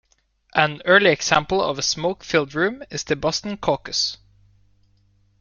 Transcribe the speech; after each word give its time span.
An 0.55 0.81
early 0.85 1.11
example 1.11 1.61
of 1.61 1.77
a 1.77 1.83
smoke-filled 1.83 2.55
room 2.55 2.81
is 2.89 3.03
the 3.03 3.15
Boston 3.15 3.55
Caucus. 3.55 4.17